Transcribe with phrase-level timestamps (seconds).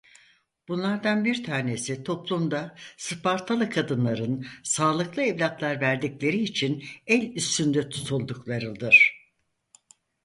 [0.67, 9.13] Bunlardan bir tanesi toplumda Spartalı kadınların sağlıklı evlatlar verdikleri için el üstünde tutulduklarıdır.